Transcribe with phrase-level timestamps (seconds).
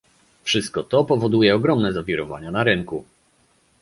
[0.43, 3.05] Wszystko to powoduje ogromne zawirowania na rynku